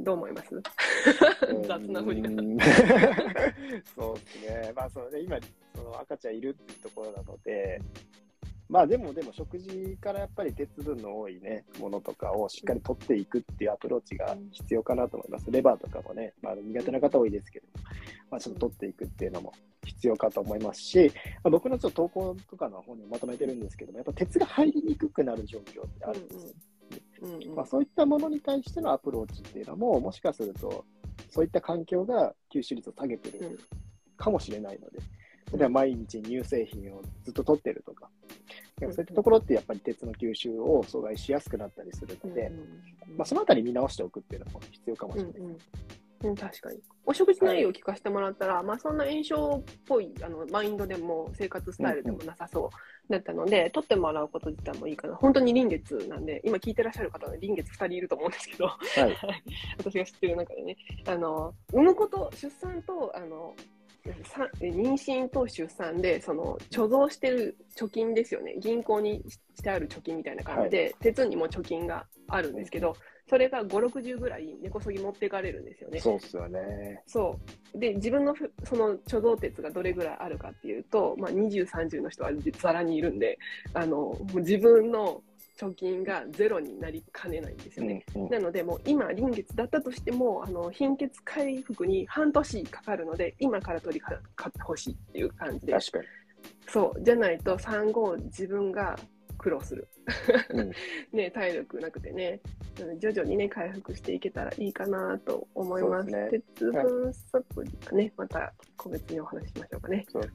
[0.00, 0.62] どう思います？
[1.66, 2.32] 雑なふりがう。
[2.32, 2.58] ん
[3.96, 4.72] そうですね。
[4.74, 5.38] まあそうね、今、
[5.74, 7.80] その赤ちゃんいるっていうところなので、
[8.68, 15.50] まあでも、でも食事からやっぱり鉄分の多いね、ものとかをしっかり取っていくっていうアプローチが必要かなと思います。
[15.50, 17.66] レバーとかもね、まあ苦手な方多いですけど、
[18.30, 19.52] まあちょっと取っていくっていうのも
[19.84, 21.10] 必要かと思いますし、
[21.42, 26.52] まあ、僕のちょっと投稿とかの方にまとめてるんですけども、やっぱ鉄が入りにくくなる状況ってあるんですよ。
[26.52, 26.77] うん
[27.22, 30.84] うんまあ、そういったものに対してのアプローチっていうのも、もしかすると、
[31.30, 33.58] そういった環境が吸収率を下げてる
[34.16, 34.98] かもしれないので、
[35.52, 38.28] 例えば毎日乳製品をずっと取ってるとか、うん
[38.80, 42.52] そういったところってやっぱり鉄の吸収を阻害しやすくなったりするので、
[43.16, 45.32] まあ、そのあたり見直しておくっていうのも必要かもしれない。
[45.32, 45.58] うんうん
[46.22, 46.80] うん、確かに。
[47.04, 52.70] お食事内容を聞かせてもらったら、まあそんな炎症っぽいあのマインドでも生活スタイルでもなさそ
[53.08, 55.14] うだったので、取ってもらうこと自体もいいかな。
[55.16, 59.16] 本当に臨月なんで、今聞いてらっしゃる方は臨月2人いると思うんですけど、はい。
[59.78, 60.76] 私が知ってる中でね、
[61.06, 63.54] あの産むこと、出産とあの
[64.24, 69.22] さ妊娠と出産でその貯蔵してる貯金ですよね、銀行に
[69.54, 72.96] してある貯金みたいな感じで、鉄にも貯金があるんですけど、
[73.28, 76.00] それが5、60ぐらい根こそぎ持っていかれるんですよね。
[76.00, 77.02] そうっすよね。
[77.06, 77.38] そ
[77.74, 83.38] うで自分のふその貯蔵鉄がどれぐらいあるかっていうと、まあ、20、30の人はざらにいるんで
[83.74, 85.22] あのもう自分の
[85.58, 88.04] 貯金がゼロになりかねないんですよね。
[88.14, 96.04] うんうんなので、もう今、臨月だったとしても、あの貧血回復に半年かかるので、今から取りかかってほしいっていう感じで、確かに。
[96.68, 98.96] そう、じゃないと産後、自分が
[99.38, 99.88] 苦労する。
[100.50, 100.70] うん。
[101.12, 102.40] ね、体力なくてね、
[102.80, 106.10] うん徐々にね、回復していけたらいいかなと思います。
[106.10, 106.28] すね。
[106.30, 110.06] 鉄分サプリはね、また個別にお話ししましょうかね。
[110.12, 110.30] 結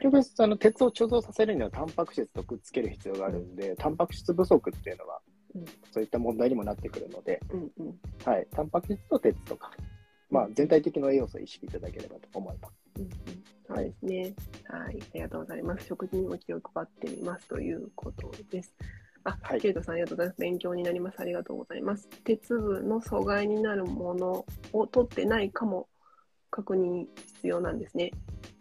[0.00, 5.20] 局、あの鉄を貯蔵させるにはタンパク質とくっつける必要があるんで、タンパク質不足っていうのは
[5.54, 7.72] うん、そういった問題にもなってくるので、うん。
[7.78, 9.70] うんはい、タンパク質と鉄とか、
[10.30, 12.74] まあ、全体的な栄養素を意識いただければと思います。
[12.96, 14.34] うんうんそうですね。
[14.68, 14.98] はい。
[14.98, 15.86] ありがとうございます。
[15.86, 18.74] 食事にも気を配ってみますということです。
[19.24, 20.40] あ、はいケイトさんありがとうございます。
[20.40, 21.20] 勉強になります。
[21.20, 22.08] ありがとうございます。
[22.24, 25.86] 鉄分の阻害になるものを取ってないかも、
[26.50, 28.10] 確認必要なんですね。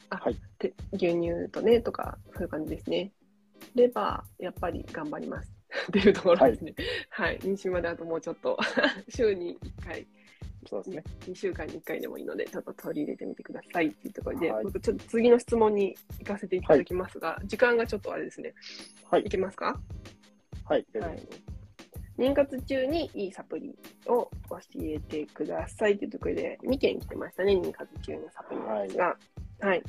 [0.09, 3.13] あ、はいて牛乳とねとか、そういう感じですね。
[3.75, 5.51] レバー、やっぱり頑張ります。
[5.89, 6.75] っていうところですね。
[7.09, 7.39] はい。
[7.39, 8.57] 妊娠まであともうちょっと、
[9.09, 10.07] 週に1回、
[10.65, 11.03] そうですね。
[11.21, 18.53] 2週間に1回でもいいので、ちょっと取り入れてみてくださいっていうところで、はい僕ちょっと次の質問に行かせていただきますが、時間がちょっとあれですね。
[19.09, 19.79] はいいけますか？
[20.65, 20.85] はい。
[20.99, 21.27] はい
[22.17, 29.15] 妊活中にいいサプリを教えてくださいというところで、2件来てましたね、妊活中のサプリなんですが。
[29.59, 29.83] はい。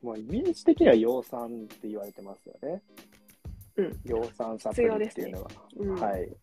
[0.00, 2.82] もうイメージ的には葉酸って言われてますよね。
[3.78, 4.00] うん。
[4.04, 5.50] 葉酸サプリっていうのは。
[5.76, 6.36] うんはい。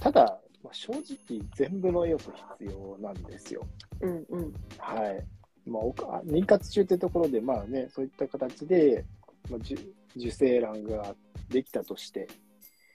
[0.00, 3.66] ただ、まあ、正直全部の栄養素必要なんですよ。
[4.00, 4.52] うんうん。
[4.78, 5.24] はい。
[5.66, 5.82] まあ、
[6.24, 9.04] 妊活中ってところで、まあね、そういった形で、
[9.50, 9.76] まあ、受
[10.16, 11.14] 受精卵が
[11.48, 12.26] できたとして、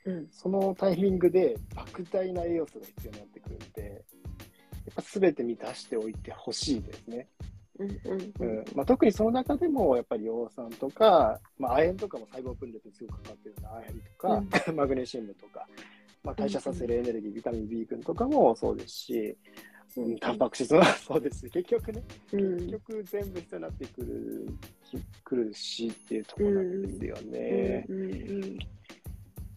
[0.05, 0.27] うん。
[0.31, 4.05] そのタイミングで莫大な栄養素が必要になってくるんで、
[4.85, 7.27] やっぱ全て満たしておいてほしいですね。
[7.79, 14.01] うんうんううんんまあ、特にその中でも、やっぱり葉酸とか、まあ、亜鉛とかも細胞分裂にすごく関わってるような亜鉛
[14.51, 15.67] とか、 マグネシウムとか、
[16.23, 19.37] まあ、代謝させるエネルギー、ビタミン B 群とかもそうですし、
[19.97, 24.47] うん、タンパク質もそうですし、 結局ね、うん結局全部必要になってくる
[24.83, 27.85] きくるしっていうところなんですよね。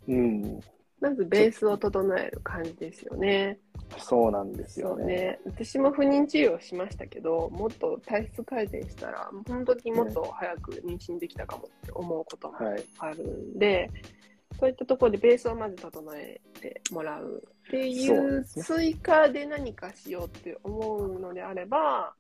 [0.08, 0.60] うん
[0.98, 3.58] まずベースを整える感じですよね。
[3.98, 5.04] そうなんですよね。
[5.04, 5.40] ね。
[5.44, 12.84] 私も不妊治療しましたけど、もっと体質改善したら、本当にもっと早く妊娠できたかもって思うこともはい。
[12.98, 13.90] あるんで、
[14.58, 22.14] そういったところでベースをまず整えてもらうっていそう追加で何かしようって思うのであれば、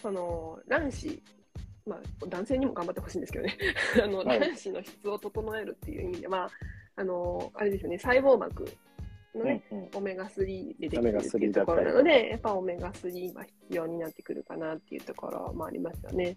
[0.00, 1.22] その卵子、
[1.86, 3.56] まあ、男性にも頑張ってほしいんですけどね、
[4.02, 4.40] あのはい。
[4.40, 6.50] 卵子の質を整えるっていう意味では、
[6.96, 8.64] あのあれですよね、細胞膜
[9.34, 9.90] のね、うんうん。
[9.94, 16.36] オメガ3でできるっていう3だところなので、やっぱオメガ3は必要になってくるかなっていうところもありますよね。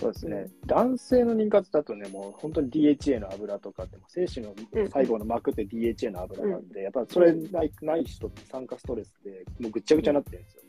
[0.00, 10.62] そうですね、男性の妊活だとね、もう本当に DHA の油とかって、精子のうん細胞の膜って DHA の油なんで、やっぱそれないない人って酸化ストレスで、もうぐっちゃぐちゃになってるんですよ、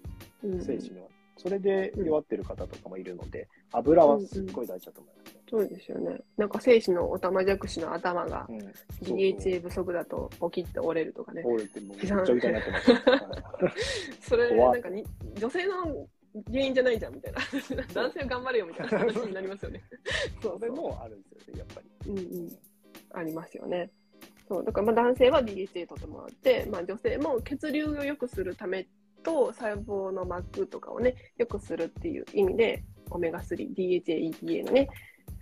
[0.43, 1.07] うん精子の。
[1.37, 5.41] それで弱ってる方とかもいるので、油はすっごい大事だと思いますね。
[5.49, 6.19] そうですよね。
[6.35, 8.57] なんか精子のオタマジャクシの頭がうん、
[9.01, 11.43] DHA 不足だと起きって折れるとかね。
[11.45, 12.91] 折れてもうぐっちゃぐちゃになってます。
[12.91, 13.01] はい
[14.19, 16.07] それ、怖ないんかに女性の
[16.49, 17.39] 原因じゃないじゃんみたいな。
[17.93, 19.83] 男性頑張れよみたいな話になりますよね。
[20.41, 22.11] そうそれもあるんですよね、やっぱり。
[22.11, 22.49] うんうん。
[23.13, 23.91] ありますよね。
[24.47, 28.85] そうだからまあ男性は DHA 取ってもらって、まあ、女性も血流を良くするため
[29.23, 34.89] と細胞の膜とかをね良くするっていう意味でオメガ3、DHA、EPA のね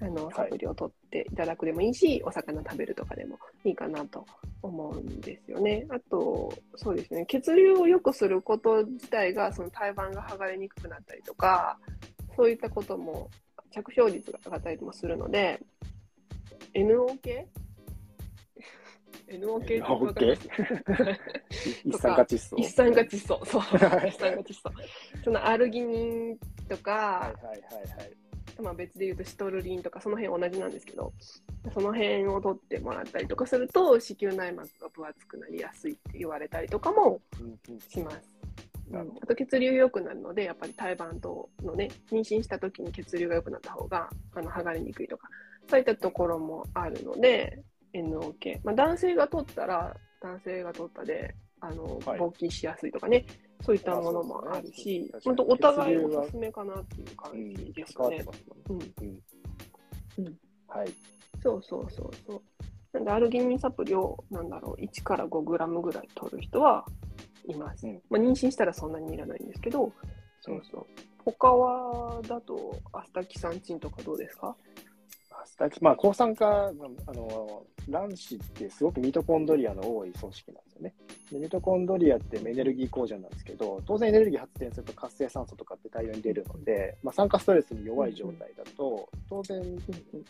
[0.01, 4.23] あのはいサプリを取っていただくでもいいし、お魚食べるとかでもいいかなと
[4.61, 5.87] 思うんですよね。
[5.89, 11.79] あと、そうですね、血流を良くすること自体がその胎盤が剥がれにくくなったりとか、
[12.35, 13.29] そういったことも
[13.71, 15.59] 着床率が上がったりもするので、
[16.75, 17.47] NO 系
[19.29, 20.47] ?NO 系っかります？
[21.85, 22.55] 一酸化窒素。
[22.57, 23.45] 一酸化窒素。
[23.45, 23.61] そう。
[23.61, 24.61] はい一酸化窒素。
[25.23, 26.37] そのアルギニン
[26.69, 28.28] とか、はいはいはいはい。
[28.61, 31.13] まあ、別で言うとシトルリンとかその辺同じなんですけど
[31.73, 37.21] その辺を取ってもらったりとかすると子宮内膜が分厚くなりやすいって言われたりとかも
[37.87, 38.39] します。
[38.91, 45.29] あと血流良くなるのでやっぱり胎盤とのね妊娠した時に血流が良くなった方があの剥がれにくいとか
[45.69, 47.61] そういったところもあるので
[47.93, 53.25] NO 系、まあ、男性が取ったら男性が取ったであの、はい勃起しやすいとかね
[53.61, 58.23] そういったものもあるし本当お互いおすすめかなっていう感うんじですよね
[60.17, 60.89] うんはい。
[61.41, 62.41] そうそうそうそう。
[62.93, 66.85] なんで、アルギニンサプリを、なんだろう、1から5グラムぐらい取る人は
[67.47, 67.87] います。
[67.87, 69.91] うんまあ、妊娠したらそんなにいらないんですけど、
[70.41, 70.85] そうそう。
[71.25, 74.55] 他は、だと、アスタキサンチンとかどうですか？
[75.49, 80.93] アスタキまあ、抗酸化、まああの、卵子ってすごくミトコンドリアの多い組織なんですよね。
[81.31, 89.63] でミトコンドリアってエネルギー工場なんですけど、当然エネルギー発電すると活性酸素とかって大量に出るので、まあ、酸化ストレスに弱い状態だと、当然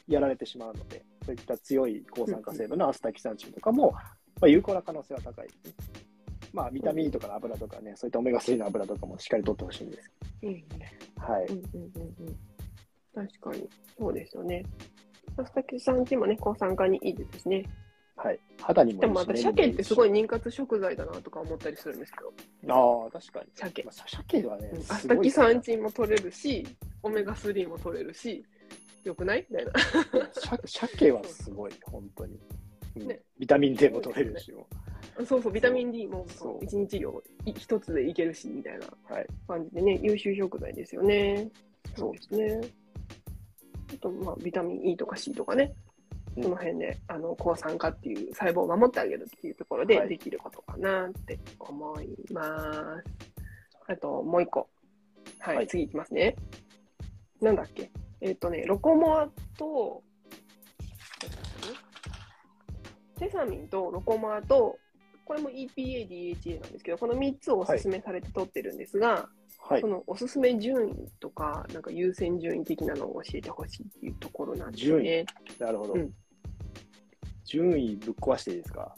[0.07, 3.91] やられてしまうので、そういった強い抗酸化成分のアスタキサンチンとかも、
[4.39, 5.53] まあ、有効な可能性は高いで
[5.83, 6.09] すね。
[6.53, 10.11] まあ、ビタミンとかの油とかね、そういったオメガ3の油とかもしっかり取ってほしいんです
[10.43, 10.51] うん。
[11.17, 11.45] はい。
[11.47, 13.27] うんうんうんうん。
[13.27, 14.63] 確かに、そうですよね。
[15.41, 17.63] アスタキサンチンもね、抗酸化にいいですしね。
[18.15, 18.39] はい。
[18.61, 22.19] 肌にもでも、いいし私、鮭ってすごいね妊活食材だなとか思ったりするんですけ
[22.67, 23.45] ど、ああ、確かに。
[23.55, 26.67] 鮭まあ鮭はねアスタキサンチンも取れるし、
[27.01, 28.43] オメガ3も取れるし、
[29.03, 29.45] よくない？
[29.49, 29.71] みたいな。
[30.33, 32.37] 鮭鮭はすごい、本当に。
[32.97, 34.67] うんねビタミン D も取れるし、も
[35.25, 39.27] そうそう、ビタミン D もそう一日量い一つでいけるし、みたいなはい。
[39.47, 41.49] 感じでね、優秀食材ですよね。
[41.95, 42.61] そうですね。
[43.91, 45.89] あと、まあ、ビタミン E とか C とかね、うん
[46.41, 52.43] その辺で、あの、抗酸化っていう細胞を守ってあげるっていうところではいできることかなって思いま
[53.87, 53.91] す。
[53.91, 54.69] あと、もう一個。
[55.39, 56.35] はい、はい次いきますね。
[57.41, 57.91] なんだっけ？
[58.21, 60.03] えっ、とね、ロコモアと、
[63.17, 64.77] セサミンとロコモアと、
[65.25, 69.29] これも EPA、DHA なんですけど、この3つをおすすめされて取ってるんですが、は
[69.77, 69.87] いそ。
[69.87, 75.25] のおすすめ順位とか、なんか優先順位的なのを教えてほしいっていうところなんですよね。
[75.59, 76.13] なるほどうん。
[77.45, 78.95] 順位ぶっ壊していいですか？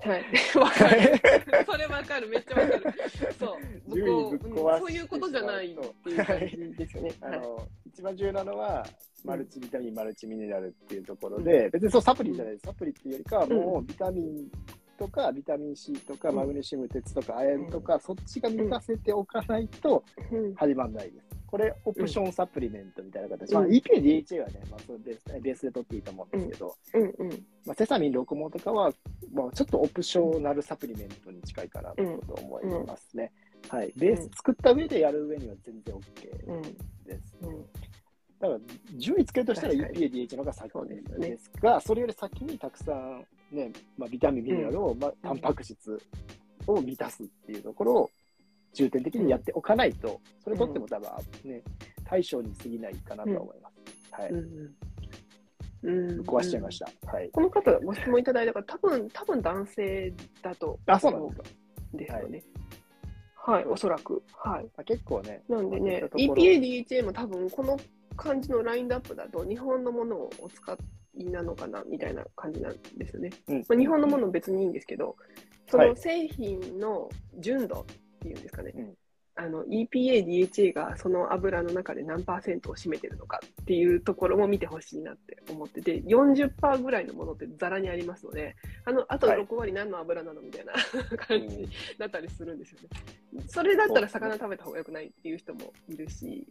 [0.00, 0.24] はい。
[0.58, 1.20] わかる。
[1.66, 2.28] それわかる。
[2.28, 2.94] めっちゃわかる。
[3.38, 3.94] そう。
[3.94, 7.12] 順位ぶっ壊そういうことじゃないっていう感じですよね。
[7.20, 7.38] はい。
[7.38, 8.86] あの、一番重要なのは、
[9.24, 12.66] マルチビタミン、マルチミネラルっていうところで、別にそうサプリじゃないです。
[12.66, 14.50] サプリっていうよりかは、もうビタミン
[15.02, 21.26] とか、ビタミン C とか、うんマグネシウム、鉄とか、亜鉛とか、そっちが満たせておかないとうん始まんないです。
[21.46, 23.50] これ、オプションサプリメントみたいな形。
[23.50, 27.30] うんまあ、EPA、DHA はね、まあ、それベースベースで取っていいと思うんですけど、うんうん。
[27.66, 28.92] まあ、セサミン、ロコモとかは、
[29.34, 32.02] まあ、ちょっとオプショナルサプリメントに近いかなと
[32.42, 33.32] 思いますね。
[33.68, 33.92] はい。
[33.96, 36.62] ベース作った上でやる上には全然 OK うん
[37.04, 37.36] です。
[37.42, 37.66] うん。
[38.42, 38.60] だから、
[38.96, 40.72] 順位つけるとしたら EPA、DH の方が先
[41.20, 46.00] ですが、それより先にたくさん、ねまあ、ビタミン、ミネラルを、まあ、タンパク質
[46.66, 48.10] を満たすっていうところを
[48.72, 51.08] 重点的にやっておかないと、それとっても多分、
[51.44, 51.62] ね、
[52.04, 53.74] 対象に過ぎないかなとは思います。
[54.10, 54.30] はい。
[55.84, 56.20] うん。
[56.22, 56.88] 壊しちゃいました。
[57.06, 57.30] はい。
[57.30, 60.78] この方、ご質問いただいたから、多分、多分男性だと。
[60.86, 61.42] あ、そうなんですか。
[61.94, 62.44] ですよね。
[63.34, 64.22] はい、おそらく。
[64.36, 64.68] はい。
[64.76, 67.76] あ結構ね、なんでね、EPA、DHA も多分この
[68.16, 70.76] 感じのラインナップだと日本のものをお使い
[71.14, 73.30] なのかなみたいな感じなんですよね。
[73.48, 73.58] うん。
[73.68, 75.16] まあ、日本のもの別にいいんですけど、
[75.70, 75.88] そはい。
[75.90, 77.84] の製品の純度っ
[78.20, 78.94] ていうんですかね、うん
[79.34, 90.74] あの EPA、DHA がその油の中で何パーセントを占めてるのかっていうところも見てほしいなって思ってて、40%ぐらいのものってざらにありますので、あのあとはい6割何の油なのみたいな
[91.16, 91.66] 感じ
[91.98, 92.88] だったりするんですよね。
[93.48, 96.46] それだったら魚食べた方が良くないっていう人もいるし、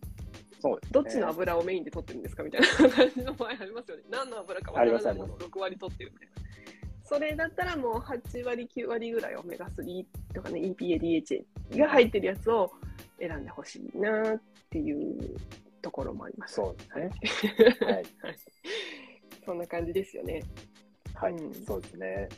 [0.59, 4.03] そうですねどっちの油をメインで取ってるんですかみたいな感じの場合ありますよね。
[4.09, 6.41] 何の油か分からないものを6割取ってるみたいな。
[7.03, 11.43] それだったらもう8割、9割ぐらいオメガ3とかね、EPA、DHA
[11.79, 12.71] が入ってるやつを
[13.19, 15.35] 選んでほしいなっていう
[15.81, 16.55] ところもあります。
[16.55, 17.75] そうですね。
[17.93, 18.05] はい。
[19.45, 20.41] そんな感じですよね。
[21.13, 21.53] はいうん。
[21.53, 22.29] そうですね。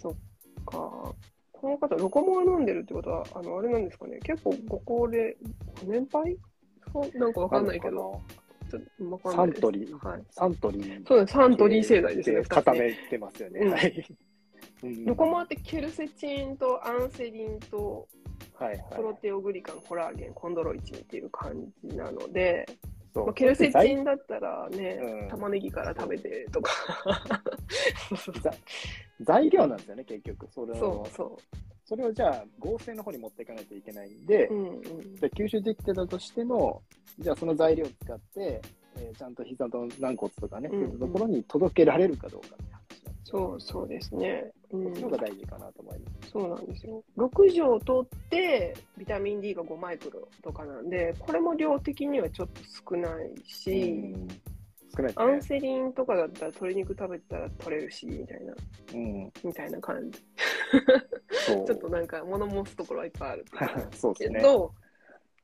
[0.65, 1.15] か
[1.51, 5.35] この方、ロコモア飲んでるってことは、あの、あれなんですかね、結構ご高齢、
[5.85, 6.37] ご年配？
[6.91, 8.21] そうなんかわかんないけど、
[8.69, 10.23] ちょっとわかんないですサントリーはい。
[10.29, 11.07] サントリー。
[11.07, 13.59] そうです、サントリー製剤ですね、固めてますよね。
[13.61, 14.05] うんはい。
[14.83, 18.05] うんロコモアってケルセチンとアンセリンと
[18.53, 18.83] はいはい。
[18.95, 21.53] プロテオグリカン、コラーゲン、コンドロイチンっていう感
[21.83, 22.65] じなので、
[23.15, 26.71] まあ、ケルセチンだったらね、うん玉ねぎから食べてとか。
[28.41, 28.51] ざ
[29.21, 30.47] 材料なんですよね、結局。
[30.49, 31.37] それをそうそ
[31.85, 34.53] それをじゃあ合成の方に持っていかないといけないんで、う。
[34.53, 35.15] うんうん。
[35.15, 36.81] で吸収できてたとしても、
[37.19, 38.61] じゃあその材料を使って、
[38.95, 44.51] えーちゃんと膝と軟骨とかね、うんうんところに届けられるかどうかって話そうそうですね。
[44.71, 46.31] うんそっちの方が大事かなと思います。
[46.31, 47.03] そうなんですよ。
[47.17, 54.27] 6錠取って、ビタミン D が5マイクロとかなんで、これも量的にはちょっと少ないし、うん
[54.95, 58.53] 少ないアンセリンとかだったら鶏肉食べたら取れるし、みたいな、
[58.93, 59.31] ね。
[59.43, 60.19] みたいな感じ。
[61.65, 63.45] ちょっとなんか物申すところはいっぱいある
[63.91, 64.39] そうですね。
[64.39, 64.71] けど、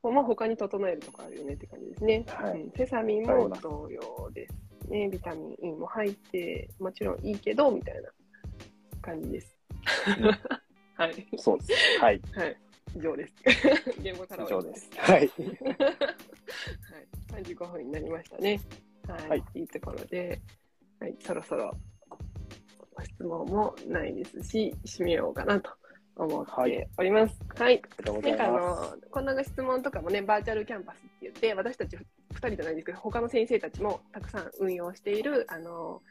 [0.04, 2.24] まあ他に整えるとこあるよねって感じですね。
[2.28, 5.10] はいうんセサミンも同様ですね。
[5.10, 8.10] ビタミン E も入って、もちろんいいけど、みたいな
[9.02, 9.58] 感じです。
[10.96, 11.28] はい。
[11.38, 12.00] そうです。
[12.02, 12.22] はい。
[12.36, 12.58] はい。
[12.96, 13.34] 以上です。
[14.00, 14.90] 現場からは以上です。
[14.98, 15.20] はい。
[15.20, 15.30] はい。
[17.44, 18.60] 35分になりましたね。
[19.08, 19.30] はい。
[19.30, 20.42] はいい、いところで、
[21.00, 21.72] はい、そろそろ
[23.00, 25.72] ご質問もないですし、締めようかなと
[26.18, 27.40] 思っております。
[27.56, 27.76] はい。
[27.76, 28.52] ありがとうござないんかあ。
[28.52, 31.98] の、こんな質問とかもね、バーチャルキャンパスって言って、私たち
[32.34, 36.02] 2人じゃないんですけど、他の先生たちもたくさん運用している、あの、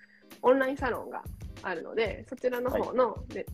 [0.42, 1.22] オンラインサロンが
[1.62, 3.46] あるので、そちらの方の、で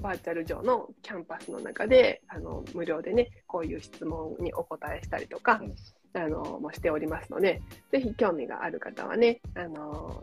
[0.00, 5.74] バーチャル上のキャンパスの中で、あの、無料でね、こういう質問にお答えしたりとか、うん
[6.14, 10.22] あの、もしておりますので、ぜひ興味がある方はね、あの、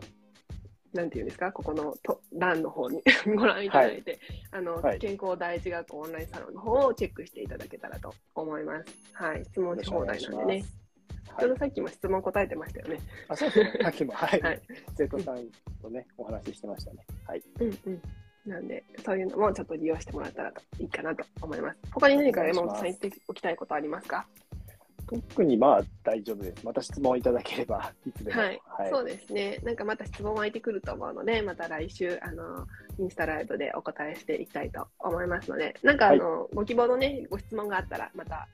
[0.92, 3.02] なんていうんですか、ここのと欄の方に
[3.36, 4.18] ご覧いただいて、
[4.50, 4.98] あの、はい。
[4.98, 8.94] 健康第一学校オンラインサロンの方をチェックしていただけたらと思います。
[9.12, 10.64] はい、質問し放題なんでね。
[11.38, 11.56] ちょうはいど。
[11.56, 12.98] さっきも質問答えてましたよね。
[13.28, 13.78] あ、そうですね。
[13.82, 14.60] さっきも、はいはい。
[14.96, 15.46] 生徒さん
[15.82, 17.06] とね、お話ししてましたね。
[17.26, 17.42] はい。
[17.60, 18.02] うんうん。
[18.46, 21.78] なんで、そういうのもちょっと利用してもらったらいいかなと思います。
[21.92, 24.26] 他に何か山本さん言っておきたいことありますか？
[25.10, 26.64] 特にまあ大丈夫です。
[26.64, 28.40] また質問いただければ、 いつでも。
[28.40, 29.58] はい、そうですね。
[29.64, 32.66] なんかまた質問湧いてくると思うので、また来週、あの、
[32.98, 38.48] インスタライブでお答えしていきたいと思いますので、なんかあの、ご希望のね、ご質問があったら、また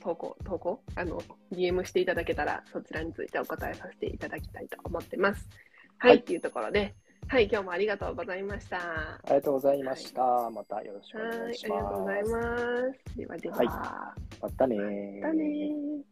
[0.00, 1.20] 投稿、投稿、あの、
[1.52, 5.48] DM していただけたら、そちらについてお答えさせていただきたいと思ってます。
[5.98, 6.94] はい、はい、っていうところで、
[7.28, 8.76] はい、今日もありがとうございました。
[8.76, 10.22] ありがとうございました。
[10.22, 11.78] はい、またよろしくお願いします。
[11.78, 13.16] ありがとうございます。
[13.16, 13.56] ではでは。
[13.56, 13.66] はい、
[14.42, 14.76] またね
[15.22, 16.11] またね